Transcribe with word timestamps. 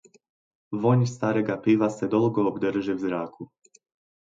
Vonj 0.85 1.03
starega 1.11 1.59
piva 1.67 1.91
se 1.97 2.11
dolgo 2.15 2.47
obdrži 2.55 2.99
v 2.99 2.99
zraku. 3.07 3.51